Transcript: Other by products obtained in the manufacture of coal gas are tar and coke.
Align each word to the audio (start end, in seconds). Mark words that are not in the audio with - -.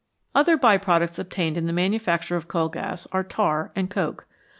Other 0.33 0.57
by 0.57 0.79
products 0.79 1.19
obtained 1.19 1.57
in 1.57 1.67
the 1.67 1.71
manufacture 1.73 2.35
of 2.35 2.47
coal 2.47 2.69
gas 2.69 3.05
are 3.11 3.23
tar 3.23 3.71
and 3.75 3.87
coke. 3.87 4.25